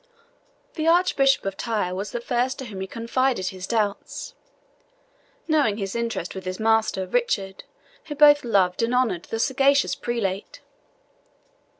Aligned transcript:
The 0.73 0.87
Archbishop 0.87 1.45
of 1.45 1.55
Tyre 1.57 1.93
was 1.93 2.09
the 2.09 2.19
first 2.19 2.57
to 2.57 2.65
whom 2.65 2.81
he 2.81 2.87
confided 2.87 3.49
his 3.49 3.67
doubts, 3.67 4.33
knowing 5.47 5.77
his 5.77 5.95
interest 5.95 6.33
with 6.33 6.45
his 6.45 6.59
master, 6.59 7.05
Richard, 7.05 7.65
who 8.05 8.15
both 8.15 8.43
loved 8.43 8.81
and 8.81 8.95
honoured 8.95 9.25
that 9.25 9.39
sagacious 9.39 9.93
prelate. 9.93 10.59